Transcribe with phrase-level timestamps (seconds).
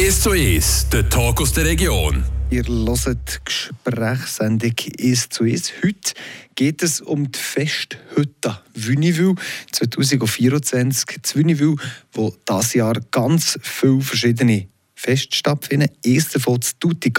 [0.00, 2.24] 1 zu 1, der Talk aus der Region.
[2.48, 5.72] Ihr hört Gesprächssendung 1 zu 1.
[5.84, 6.14] Heute
[6.54, 9.34] geht es um die Festhütte Wünniville
[9.72, 11.18] 2024.
[11.20, 11.76] Das Wünniville,
[12.14, 15.90] wo dieses Jahr ganz viele verschiedene Feste stattfinden.
[16.02, 17.12] Erst davon das Tutti.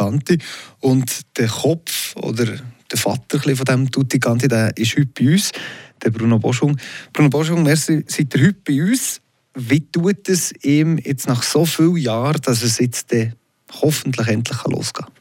[0.79, 5.51] Und der Kopf oder der Vater von diesem Tutti Ganti, ist heute bei uns,
[6.03, 6.75] der Bruno Boschung.
[7.13, 9.21] Bruno Boschung, merci, seid ihr heute bei uns.
[9.53, 13.13] Wie tut es ihm jetzt nach so vielen Jahren, dass es jetzt
[13.81, 15.13] hoffentlich endlich losgehen kann?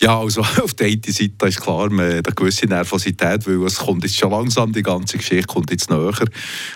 [0.00, 3.78] Ja, also auf der einen Seite ist klar, man hat eine gewisse Nervosität, weil es
[3.78, 6.12] kommt jetzt schon langsam, die ganze Geschichte kommt jetzt näher.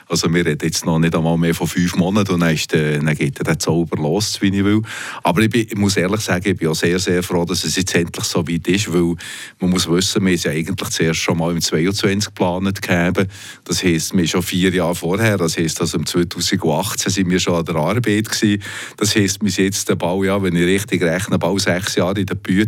[0.09, 2.99] Also wir reden jetzt noch nicht einmal mehr von fünf Monaten und dann, ist der,
[2.99, 4.83] dann geht der Zauber los, wie ich will.
[5.23, 7.77] Aber ich, bin, ich, muss ehrlich sagen, ich bin auch sehr, sehr froh, dass es
[7.77, 9.15] jetzt endlich so weit ist, weil
[9.61, 13.29] man muss wissen, wir sind ja eigentlich zuerst schon mal im 22 geplant gegeben.
[13.63, 17.55] Das heisst, wir schon vier Jahre vorher, das heisst, also im 2018 sind wir schon
[17.55, 18.61] an der Arbeit gewesen.
[18.97, 22.27] Das heisst, wir sind jetzt Bau, ja, wenn ich richtig rechne, bald sechs Jahre in
[22.27, 22.67] der Bühne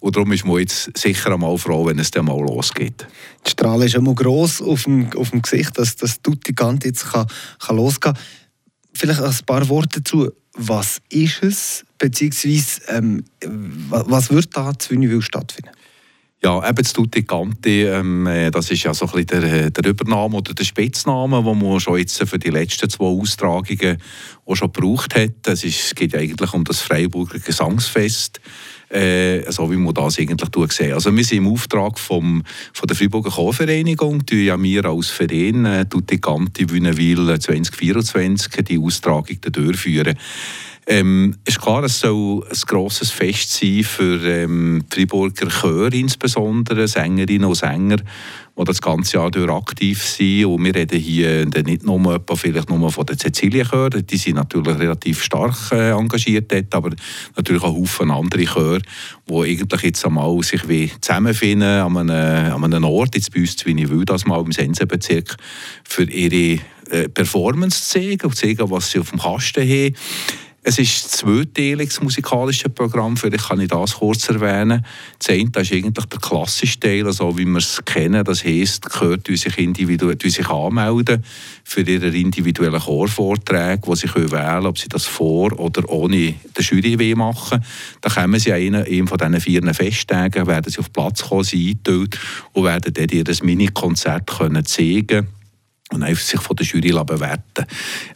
[0.00, 3.06] und darum ist man jetzt sicher einmal froh, wenn es dann mal losgeht.
[3.46, 7.10] Die Strahle ist immer gross auf dem, auf dem Gesicht, dass das Tutti Ganti jetzt
[7.10, 7.26] kann,
[7.58, 8.22] kann losgehen kann.
[8.94, 10.30] Vielleicht ein paar Worte dazu.
[10.54, 13.24] Was ist es, beziehungsweise ähm,
[13.88, 15.70] was wird da zu Wünnewil stattfinden?
[16.42, 19.90] Ja, eben das Tutti Ganti, ähm, äh, das ist ja so ein bisschen der, der
[19.90, 23.98] Übername oder der Spitzname, den man schon jetzt für die letzten zwei Austragungen
[24.46, 25.46] auch schon gebraucht hat.
[25.46, 28.40] Es, ist, es geht eigentlich um das Freiburger Gesangsfest
[28.90, 30.94] äh, so wie man das eigentlich sehen.
[30.94, 35.64] Also wir sind im Auftrag vom, von der Freiburger Chorvereinigung, die ja wir als Verein
[35.64, 40.18] äh, die Ganti Wünnewil 2024 die Austragung durchführen.
[40.86, 46.88] Ähm, ist klar, es soll ein grosses Fest sein für ähm, die Freiburger Chöre insbesondere,
[46.88, 50.46] Sängerinnen und Sänger, die das ganze Jahr durch aktiv sind.
[50.46, 55.22] Und wir reden hier nicht nur vielleicht nur von den Cäcilienchören, die sind natürlich relativ
[55.22, 56.90] stark äh, engagiert dort, aber
[57.36, 58.80] natürlich auch Haufen andere Chöre,
[59.28, 63.56] die eigentlich jetzt einmal sich wie zusammenfinden an einem, an einem Ort, jetzt bei uns
[63.56, 65.36] zu Wienig das mal im Sensenbezirk,
[65.84, 69.94] für ihre äh, Performance zu zeigen zu zeigen, was sie auf dem Kasten haben.
[70.62, 74.84] Es ist ein zweiteiliges musikalisches Programm, vielleicht kann ich das kurz erwähnen.
[75.18, 79.26] Das eine ist eigentlich der klassische Teil, also wie wir es kennen, das heisst, gehört
[79.26, 81.24] die sich, individuell, die sich anmelden
[81.64, 86.36] für ihre individuellen Chorvorträge, wo sie können wählen ob sie das vor oder ohne die
[86.58, 87.64] Jury machen.
[88.02, 92.18] Dann kommen sie an einem, von diesen vier Festtagen, werden sie auf Platz kommen, eingeteilt
[92.52, 95.08] und werden dort ihr Mini-Konzert zeigen.
[95.08, 95.39] können
[95.92, 97.66] und einfach sich von der Jury bewerten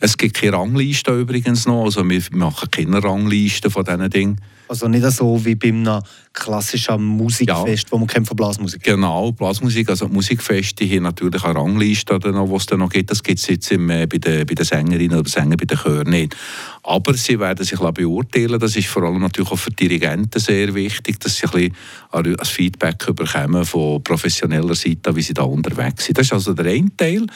[0.01, 4.41] Es gibt keine Rangliste übrigens noch, also wir machen keine Rangliste von diesen Dingen.
[4.69, 6.01] Also nicht so wie bei einem
[6.35, 7.93] klassischen Musikfest, ja.
[7.93, 8.83] wo man kennt von Blasmusik.
[8.83, 13.11] Genau, Blasmusik, also Musikfeste haben natürlich eine Rangliste, die es dann noch gibt.
[13.11, 15.79] Das gibt es jetzt im, äh, bei, den, bei den Sängerinnen oder Sängern bei den
[15.79, 16.37] Chören nicht.
[16.83, 18.59] Aber sie werden sich beurteilen.
[18.59, 21.73] Das ist vor allem natürlich auch für Dirigenten sehr wichtig, dass sie ein,
[22.13, 26.19] bisschen ein Feedback bekommen von professioneller Seite, wie sie da unterwegs sind.
[26.19, 27.27] Das ist also der eine Teil.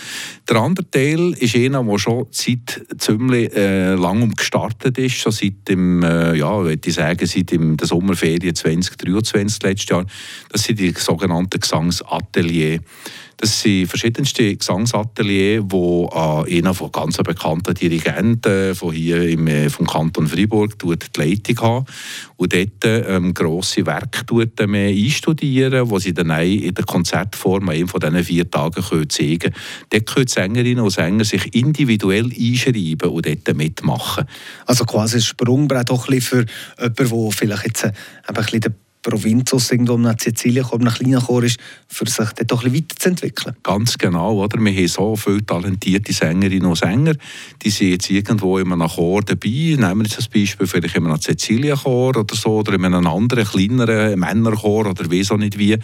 [0.48, 5.68] Der andere Teil ist einer, der schon seit ziemlich äh, langem gestartet ist, schon seit
[5.68, 10.06] dem, äh, ja, würde ich sagen, seit dem, der Sommerferien 2023 letztes Jahr.
[10.50, 12.80] Das sind die sogenannten Gesangsateliers.
[13.40, 19.70] Das sind verschiedenste Gesangsateliers, wo äh, einer von ganz bekannten Dirigenten von hier im, äh,
[19.70, 21.86] vom Kanton Freiburg die Leitung hat
[22.36, 28.00] und dort ähm, grosse Werke tut, einstudieren, wo sie dann in der Konzertform an von
[28.00, 29.54] diesen vier Tagen können zeigen können.
[29.90, 34.24] Dort können die Sängerinnen und Sänger sich individuell einschreiben und dort mitmachen.
[34.66, 37.92] Also quasi ein Sprungbrett auch ein bisschen für jemanden, der vielleicht jetzt äh,
[38.26, 38.74] ein bisschen
[39.08, 41.58] Provinz irgendwo nach Sizilien kommt, nach kleinen Chor ist,
[41.88, 43.56] für sich dort auch ein bisschen weiterzuentwickeln.
[43.62, 44.60] Ganz genau, oder?
[44.60, 47.14] Wir haben so viele talentierte Sängerinnen und Sänger,
[47.62, 49.48] die sind jetzt irgendwo in einem Chor dabei.
[49.48, 53.44] Nehmen wir jetzt als Beispiel vielleicht in einem Sizilien-Chor oder so, oder in einem anderen,
[53.44, 55.76] kleineren Männerchor oder weiß auch nicht wie.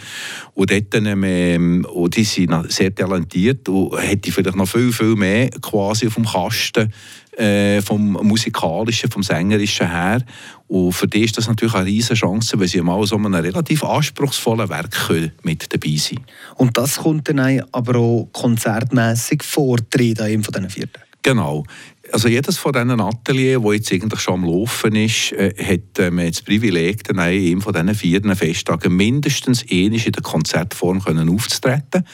[0.53, 5.49] Und dort, ähm, und die sind sehr talentiert und hätte vielleicht noch viel, viel mehr
[5.61, 6.93] quasi auf dem Kasten
[7.37, 10.21] äh, vom musikalischen, vom sängerischen her.
[10.67, 13.83] Und für die ist das natürlich eine riesige Chance, weil sie mal so einem relativ
[13.83, 15.09] anspruchsvollen Werk
[15.43, 16.21] mit dabei sind.
[16.55, 21.04] Und das kommt dann aber auch konzertmässig vortreten einem von diesen vier Tagen?
[21.25, 21.63] Genau.
[22.11, 26.29] Also jedes von diesen Ateliers, das jetzt eigentlich schon am Laufen ist, äh, hat äh,
[26.29, 31.27] das Privileg, dann in einem von diesen vier Festtagen mindestens einmal in der Konzertform können
[31.29, 32.05] aufzutreten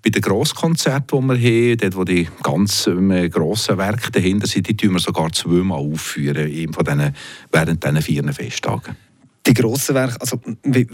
[0.00, 4.68] bei den Grosskonzerten, die wir haben, dort wo die ganz ähm, grossen Werke dahinter sind,
[4.80, 7.16] die wir sogar zweimal aufführen, eben von diesen,
[7.50, 8.96] während diesen vier Festtagen.
[9.44, 10.86] Die grossen Werke, also wie,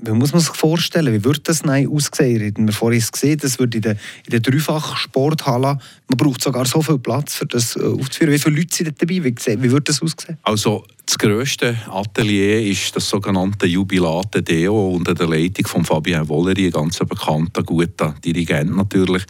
[0.00, 2.54] wie muss man sich vorstellen, wie würde das nein aussehen?
[2.56, 5.78] Wir vorhin gesehen, das würde in der, in der Dreifach-Sporthalle,
[6.08, 8.32] man braucht sogar so viel Platz, für das äh, aufzuführen.
[8.32, 9.24] Wie viele Leute sind dabei?
[9.24, 10.38] Wie, wie würde das aussehen?
[10.42, 16.66] Also das grösste Atelier ist das sogenannte Jubilate Deo unter der Leitung von Fabien Wolleri,
[16.66, 19.24] ein ganz bekannter, guter Dirigent natürlich.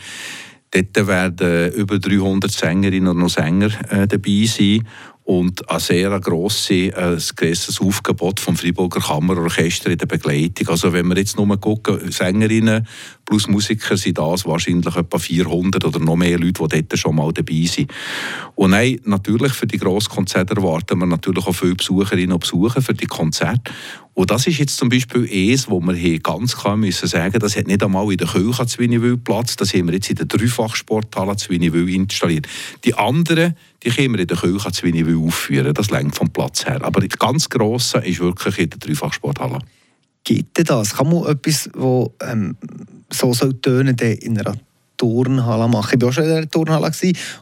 [0.71, 4.87] Dort werden über 300 Sängerinnen und Sänger äh, dabei sein
[5.29, 10.69] und ein sehr grosses, äh, grosses Aufgebot vom Freiburger Kammerorchester in der Begleitung.
[10.69, 12.87] Also wenn wir jetzt nur gucken, Sängerinnen
[13.27, 17.31] plus Musiker sind das wahrscheinlich etwa 400 oder noch mehr Leute, die dort schon mal
[17.31, 17.93] dabei sind.
[18.55, 22.81] Und nein, natürlich für die grossen Konzerte erwarten wir natürlich auch viele Besucherinnen und Besucher
[22.81, 23.71] für die Konzerte.
[24.19, 27.57] Und das ist jetzt zum Beispiel eins, wo wir hier ganz klar müssen sagen, das
[27.57, 31.37] hat nicht einmal in der Kirche Zwinniwil Platz, das haben wir jetzt in der Dreifachsporthalle
[31.37, 32.49] Zwinniwil installiert.
[32.85, 33.55] Die anderen,
[33.85, 36.83] die können wir in der Kirche Zwinniwil aufführen, das längt vom Platz her.
[36.83, 39.61] Aber das ganz Grosse ist wirklich in der Dreifachsporthalle.
[40.25, 40.97] Gibt das?
[40.97, 42.57] Kann man etwas, wo ähm,
[43.13, 44.57] so soll tönen in einer
[44.97, 45.95] Turnhalle machen.
[45.95, 46.91] Ich war auch schon in einer Turnhalle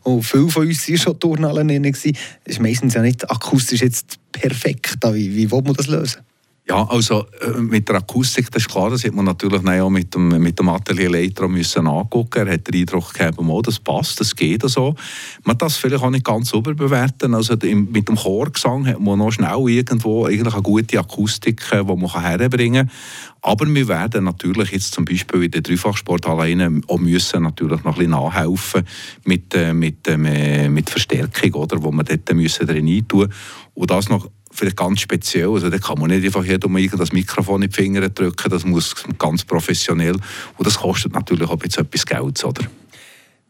[0.02, 1.82] und viele von uns waren schon Turnhallen.
[1.82, 4.98] Das ist meistens ja nicht akustisch jetzt perfekt.
[5.14, 6.20] Wie, wie will man das lösen?
[6.68, 10.12] Ja, also äh, mit der Akustik, das ist klar, das hat man natürlich auch mit
[10.12, 12.44] dem, mit dem Atelierleiter müssen angucken.
[12.44, 14.96] Er hat den Eindruck gehabt, oh, das passt, das geht so.
[15.44, 17.34] Man das vielleicht auch nicht ganz überbewerten.
[17.34, 21.84] Also mit dem Chorgesang hat man noch schnell irgendwo eigentlich eine gute Akustik, die äh,
[21.84, 22.96] man herbringen kann.
[23.42, 27.98] Aber wir werden natürlich jetzt zum Beispiel in der Dreifachsporthalle auch müssen natürlich noch ein
[27.98, 28.82] bisschen nachhelfen
[29.24, 33.32] mit, äh, mit, mit Verstärkung, oder, wo wir dort müssen drin eintun
[33.74, 35.50] Und das noch vielleicht ganz speziell.
[35.50, 38.94] Also da kann man nicht einfach jedem das Mikrofon in die Finger drücken, das muss
[39.18, 40.16] ganz professionell
[40.56, 42.66] und das kostet natürlich auch jetzt etwas Geld, oder?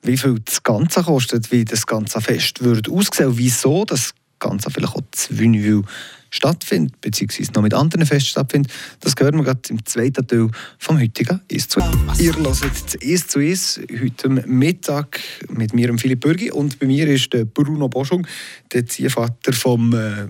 [0.02, 4.94] Wie viel das Ganze kostet, wie das ganze Fest würde aussehen, wieso das Ganze vielleicht
[4.94, 5.82] auch zu Wünwil
[6.36, 8.72] stattfindet, beziehungsweise noch mit anderen Festen stattfindet.
[9.00, 11.80] Das hören wir gerade im zweiten Teil vom heutigen «Ist zu
[12.18, 12.62] Ihr hört das
[13.00, 17.88] «Ist zu Ist» heute Mittag mit mir, Philipp Bürgi, und bei mir ist der Bruno
[17.88, 18.26] Boschung,
[18.72, 20.26] der Ziehvater vom äh,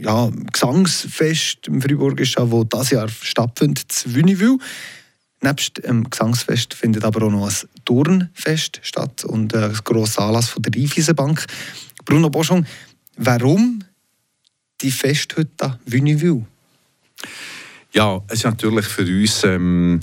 [0.00, 4.58] ja, Gesangsfest im Freiburgischen, das dieses Jahr stattfindet, zu Wünnewil.
[5.42, 10.62] Nebst dem Gesangsfest findet aber auch noch ein Turnfest statt und ein grosser Anlass von
[10.62, 11.46] der Raiffeisenbank.
[12.04, 12.66] Bruno Boschung,
[13.16, 13.82] warum
[14.82, 16.44] die Festhütte Wünnewil?
[17.92, 20.00] Ja, es ist natürlich für uns ähm,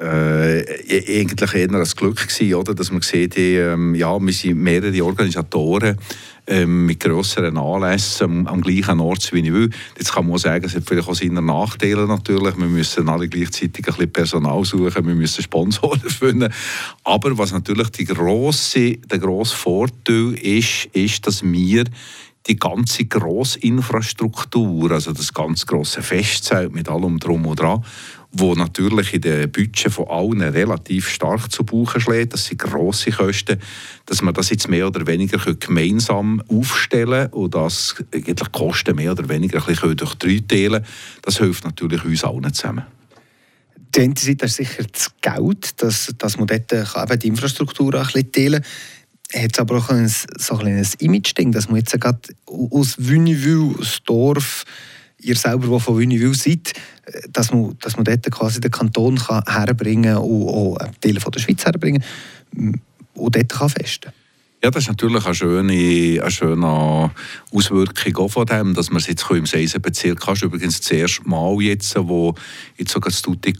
[0.00, 2.74] äh, e-, eigentlich eher ein Glück gewesen, oder?
[2.74, 5.96] dass man sieht, ähm, ja, wir sind mehrere Organisatoren
[6.48, 9.70] ähm, mit grösseren Anlässen am, am gleichen Ort wie ich will.
[9.96, 12.56] Jetzt kann man auch sagen, es hat vielleicht auch seine Nachteile natürlich.
[12.56, 16.52] Wir müssen alle gleichzeitig ein bisschen Personal suchen, wir müssen Sponsoren finden.
[17.04, 21.84] Aber was natürlich die grosse, der grosse Vorteil ist, ist, dass wir
[22.48, 27.84] die ganze Grossinfrastruktur, also das ganz große Festzelt mit allem drum und dran,
[28.32, 33.10] wo natürlich in den Budget von allen relativ stark zu Buchen schlägt, das sind grosse
[33.10, 33.58] Kosten,
[34.06, 39.28] dass man das jetzt mehr oder weniger gemeinsam aufstellen und das eigentlich Kosten mehr oder
[39.28, 40.84] weniger durch drei teilen
[41.22, 42.84] das hilft natürlich uns allen zusammen.
[43.94, 46.70] Die eine Seite ist sicher das Geld, dass, dass man dort
[47.22, 48.97] die Infrastruktur ein bisschen teilen kann
[49.34, 53.98] hat aber auch ein, so ein kleines Image-Ding, dass man jetzt gerade aus Wünnewil, aus
[54.04, 54.64] Dorf,
[55.20, 56.72] ihr selber, die von Wünnewil seid,
[57.30, 61.32] dass man, dass man dort quasi den Kanton kann herbringen kann und auch Teile von
[61.32, 62.02] der Schweiz herbringen
[63.14, 64.12] und dort kann festen
[64.62, 67.12] ja, das ist natürlich eine schöne, eine schöne
[67.52, 70.42] Auswirkung von dem, dass man es jetzt im Seisenbezirk hast.
[70.42, 72.34] Übrigens das erste Mal jetzt, wo
[72.76, 73.54] jetzt sogar das Tutti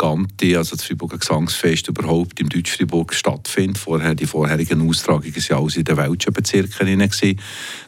[0.56, 3.78] also das Freiburger Gesangsfest, überhaupt im Deutsch-Freiburg stattfindet.
[3.78, 7.40] Vorher, die vorherigen Austragungen waren ja alles in den welschen Bezirken.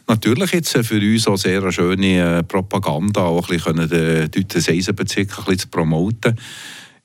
[0.07, 4.61] Natürlich jetzt für uns auch sehr eine schöne äh, Propaganda, auch ein bisschen den deutschen
[4.61, 6.37] Seisenbezirk ein bisschen zu promoten.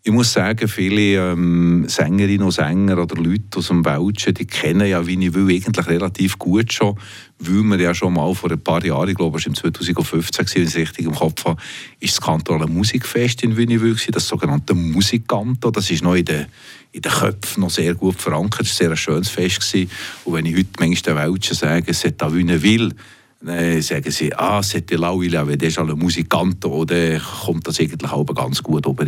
[0.07, 4.87] Ich muss sagen, viele ähm, Sängerinnen und Sänger oder Leute aus dem Welschen, die kennen
[4.87, 6.97] ja Winnie Will eigentlich relativ gut schon,
[7.41, 10.63] weil wir ja schon mal vor ein paar Jahren, ich glaube, es war 2015, wenn
[10.63, 11.61] ich es richtig im Kopf habe,
[11.99, 15.73] ist das kantonale Musikfest in Wünnewil, das sogenannte Musikanto.
[15.73, 16.47] Das ist noch in den,
[16.93, 18.61] in den Köpfen noch sehr gut verankert.
[18.61, 19.59] Es war sehr ein schönes Fest.
[19.59, 19.91] Gewesen.
[20.25, 22.95] Und wenn ich heute manchmal den Welschen sage, es ist Wünnewil,
[23.41, 27.81] dann sagen sie, ah, c'est là où il avait déjà le Musikanto, dann kommt das
[27.81, 29.05] eigentlich auch ganz gut rüber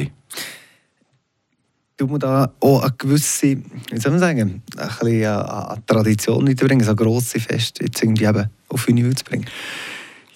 [1.98, 3.58] tut man da auch eine gewisse,
[3.90, 8.48] wie soll man sagen, ein bisschen eine Tradition mitbringen, so grosse Feste jetzt irgendwie eben
[8.68, 9.46] auf Wünnewil zu bringen?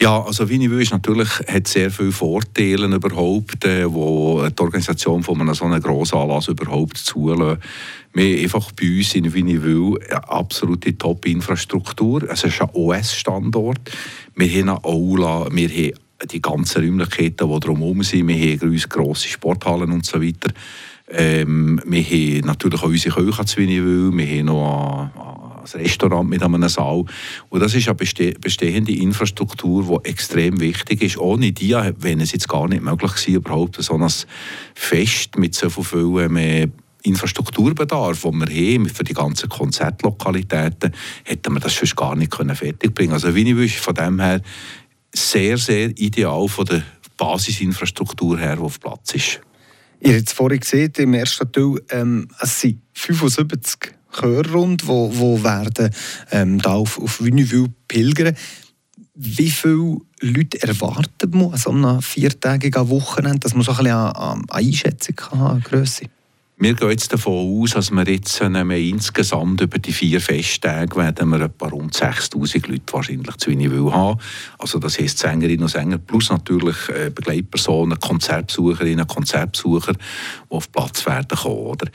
[0.00, 5.54] Ja, also Wünnewil natürlich hat sehr viele Vorteile überhaupt, äh, wo die Organisation von einem
[5.54, 7.60] so einem grossen Anlass überhaupt zulässt.
[8.12, 12.28] Wir haben einfach bei uns in Wünnewil eine absolute Top-Infrastruktur.
[12.28, 13.92] Es ist ein OS-Standort.
[14.34, 15.92] Wir haben eine Aula, wir haben
[16.28, 18.26] die ganzen Räumlichkeiten, die drumherum sind.
[18.26, 20.52] Wir haben grosse Sporthallen und so weiter.
[21.14, 25.10] Ähm, wir haben natürlich auch unsere Küche an Zwinniwil, wir haben noch
[25.74, 27.04] ein Restaurant mit einem Saal.
[27.50, 31.18] Und das ist eine bestehende Infrastruktur, die extrem wichtig ist.
[31.18, 34.08] Ohne die, wenn es jetzt gar nicht möglich war, überhaupt so ein
[34.74, 36.68] Fest mit so viel mehr
[37.02, 40.92] Infrastrukturbedarf, den wir haben für die ganzen Konzertlokalitäten,
[41.24, 43.12] hätten wir das sonst gar nicht fertigbringen können.
[43.12, 44.40] Also Wiener ist von dem her
[45.14, 46.82] sehr, sehr ideal von der
[47.18, 49.40] Basisinfrastruktur her, die auf Platz ist.
[50.04, 55.42] Ihr habt es vorhin gesehen, im ersten Teil, ähm, es sind 75 Chörrund, wo, wo
[55.44, 55.90] werden
[56.32, 58.36] ähm, da auf, auf Wünneville pilgern.
[59.14, 63.92] Wie viele Leute erwarten man an so einem viertägigen Wochenende, dass man so ein bisschen
[63.92, 65.86] eine Einschätzung haben kann,
[66.62, 71.40] wir gehen jetzt davon aus, dass wir jetzt insgesamt über die vier Festtage werden wir
[71.40, 74.20] etwa rund 6000 Leute wahrscheinlich zu Wienerwil haben.
[74.58, 79.98] Also das heisst Sängerinnen und Sänger plus natürlich äh, Begleitpersonen, Konzertbesucherinnen, Konzertbesucher, die
[80.50, 81.56] auf Platz werden kommen.
[81.56, 81.90] Oder?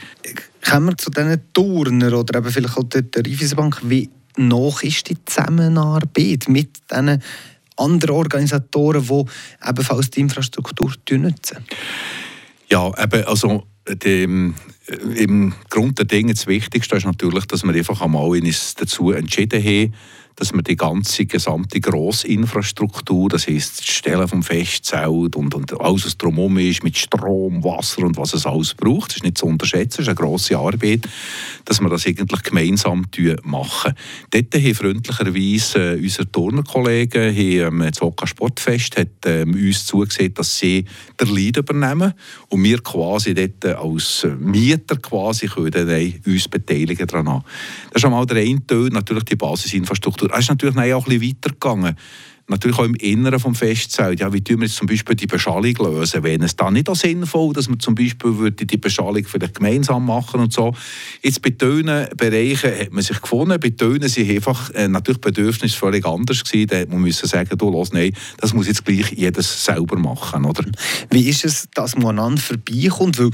[0.69, 3.79] Kommen wir zu diesen Turner oder eben vielleicht auch der, der Raiffeisenbank.
[3.83, 7.23] Wie noch ist die Zusammenarbeit mit diesen
[7.77, 11.59] anderen Organisatoren, die ebenfalls die Infrastruktur nutzen?
[12.69, 13.63] Ja, eben, also
[13.95, 14.76] dem, äh,
[15.15, 19.63] im Grund der Dinge das Wichtigste ist natürlich, dass wir einfach einmal uns dazu entschieden
[19.63, 19.93] haben,
[20.37, 26.05] dass man die ganze gesamte Grossinfrastruktur, das heisst das Stellen vom Festzelt und, und alles,
[26.05, 29.47] was drumherum ist, mit Strom, Wasser und was es alles braucht, das ist nicht zu
[29.47, 31.09] unterschätzen, das ist eine grosse Arbeit,
[31.65, 33.07] dass wir das eigentlich gemeinsam
[33.43, 33.93] machen.
[34.29, 40.35] Dort haben freundlicherweise äh, unsere Turnerkollegen haben, ähm, das OK Sportfest hat ähm, uns zugesehen,
[40.35, 40.85] dass sie
[41.19, 42.13] den Lead übernehmen
[42.49, 47.43] und wir quasi dort als Mieter quasi können dann uns beteiligen daran.
[47.91, 51.35] Das ist einmal der eine Teil, natürlich die Basisinfrastruktur es ist natürlich auch ein bisschen
[51.35, 51.95] weitergegangen.
[52.49, 54.21] Natürlich auch im Inneren des Festzelts.
[54.21, 56.23] Ja, wie tun wir jetzt zum Beispiel die Beschallung lösen?
[56.23, 60.05] Wäre es dann nicht auch sinnvoll, dass man zum Beispiel würde die Beschallung vielleicht gemeinsam
[60.05, 60.73] machen und so?
[61.21, 63.59] Jetzt bei Bereichen hat man sich gefunden.
[63.59, 66.67] Bei Tönen sind einfach äh, natürlich Bedürfnisse völlig anders gewesen.
[66.67, 70.63] Da man müssen sagen, du, los, nein, das muss jetzt gleich jedes selber machen, oder?
[71.09, 73.19] Wie ist es, dass man aneinander vorbeikommt?
[73.19, 73.31] Weil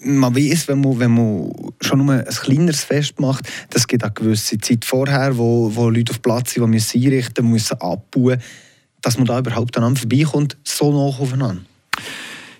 [0.00, 1.50] man weiß, wenn man, wenn man
[1.80, 6.12] schon nur ein kleineres Fest macht, das gibt eine gewisse Zeit vorher, wo, wo Leute
[6.12, 8.40] auf Platz sind, die müssen einrichten müssen, abbauen,
[9.02, 11.62] dass man da überhaupt aneinander vorbeikommt, so nach aufeinander.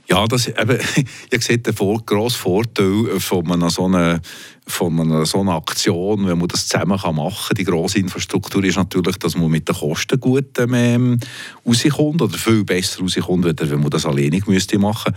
[0.09, 0.79] Ja, das, eben,
[1.33, 4.21] ihr seht den grossen Vorteil von einer so einer,
[4.67, 7.57] von einer so einer Aktion, wenn man das zusammen machen kann.
[7.57, 11.19] Die grosse Infrastruktur ist natürlich, dass man mit den Kosten gut ähm,
[11.67, 15.15] rauskommt oder viel besser rauskommt, wenn man das alleine müsste machen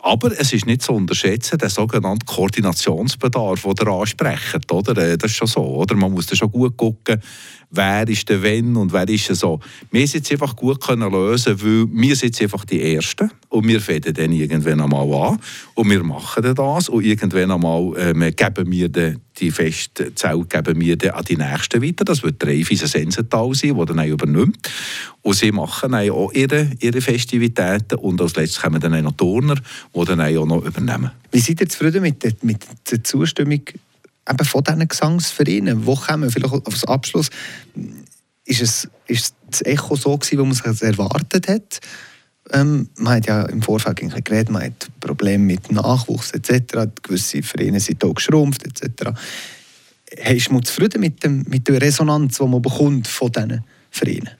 [0.00, 4.72] aber es ist nicht zu unterschätzen, der sogenannte Koordinationsbedarf, den ihr.
[4.72, 4.96] Oder?
[4.96, 5.60] Äh, das ist schon so.
[5.60, 5.96] Oder?
[5.96, 7.20] Man muss da schon gut gucken,
[7.70, 9.58] wer ist der wenn und wer ist so.
[9.90, 13.66] Wir sind es einfach gut können lösen, weil wir sind jetzt einfach die Ersten und
[13.66, 15.40] wir fangen dann irgendwann einmal an
[15.74, 20.96] und wir machen das und irgendwann einmal äh, geben wir den die Festzelle geben wir
[20.96, 22.04] dann an die Nächsten weiter.
[22.04, 24.68] Das wird der Reifis Sensental sein, der dann übernimmt.
[25.22, 29.56] Und sie machen dann auch ihre, ihre Festivitäten und als letztes kommen dann noch Turner,
[29.94, 31.10] die dann auch noch übernehmen.
[31.30, 33.62] Wie seid ihr zufrieden mit der, mit der Zustimmung
[34.28, 35.86] eben von diesen Gesangsvereinen?
[35.86, 37.30] Wo kommen wir vielleicht als Abschluss?
[38.44, 41.80] Ist, es, ist das Echo so gewesen, wie man es erwartet hat?
[42.52, 46.88] Ähm, man hat ja im Vorfeld geredet, man hat Probleme mit Nachwuchs etc.
[47.02, 49.10] Gewisse Vereine sind auch geschrumpft etc.
[50.22, 54.30] Hast du zufrieden mit, dem, mit der Resonanz, die man bekommt von diesen Vereinen?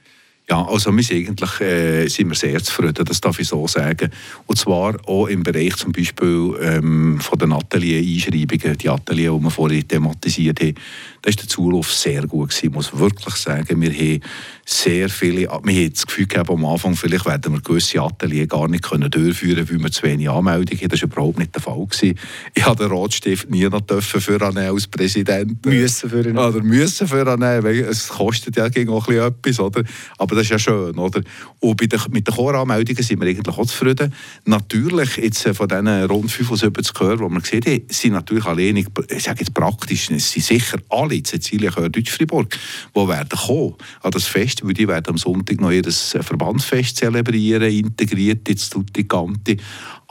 [0.49, 4.09] Ja, also wir sind eigentlich äh, sind wir sehr zufrieden, das darf ich so sagen.
[4.47, 9.51] Und zwar auch im Bereich zum Beispiel ähm, von den Atelier-Einschreibungen, die Atelier, die wir
[9.51, 10.73] vorhin thematisiert haben,
[11.21, 13.79] da ist der Zulauf sehr gut gewesen, ich muss wirklich sagen.
[13.81, 14.21] Wir haben
[14.65, 18.67] sehr viele, wir haben das Gefühl gehabt, am Anfang, vielleicht werden wir gewisse Atelier gar
[18.67, 20.89] nicht können durchführen können, weil wir zu wenig Anmeldungen haben.
[20.89, 21.85] Das war überhaupt nicht der Fall.
[21.85, 22.17] Gewesen.
[22.55, 25.65] Ich habe den Rotstift nie noch dürfen für als Präsident.
[25.65, 29.83] Müssen für Oder müssen für weil es kostet ja gegen auch ein etwas, oder?
[30.17, 31.21] Aber das ist ja schön, oder?
[31.59, 34.13] Und bei den, mit den Choranmeldungen sind wir eigentlich auch zufrieden.
[34.45, 38.79] Natürlich, jetzt äh, von diesen rund 75 Chören, die wir gesehen haben, sind natürlich alleine,
[38.79, 42.49] ich sage jetzt praktisch, es sind sicher alle in Sizilien Chör Deutsch-Fribourg,
[42.95, 47.69] die werden kommen an das Fest, weil die werden am Sonntag noch ihr Verbandsfest zelebrieren,
[47.69, 49.57] integriert ins Tutti Canti.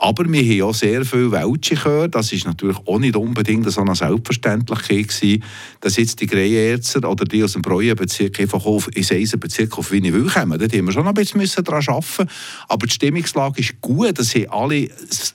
[0.01, 2.15] Aber wir haben auch sehr viele Welsche gehört.
[2.15, 5.43] Das ist natürlich auch nicht unbedingt so eine Selbstverständlichkeit gewesen,
[5.81, 9.91] dass jetzt die Greyerzer oder die aus dem Breuenbezirk einfach auf, in unseren Bezirk auf
[9.91, 10.57] Wienerwil kommen.
[10.57, 12.29] Da haben wir schon ein bisschen daran arbeiten
[12.69, 14.17] Aber die Stimmungslage ist gut.
[14.17, 14.87] dass sie alle,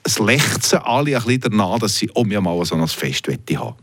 [0.03, 3.75] es lechzen alle ein bisschen danach, dass sie um ja mal so ein Fest haben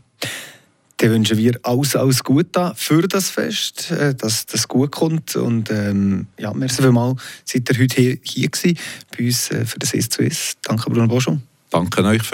[1.03, 5.35] Dann wünschen wir alles, alles Gute für das Fest, äh, dass das gut kommt.
[5.35, 8.77] Und ähm, ja, merci vielmals, seid ihr heute hier, hier gewesen,
[9.11, 10.55] bei uns äh, für das «Es zu Es».
[10.61, 11.41] Danke, Bruno Boschung.
[11.69, 12.21] Danke euch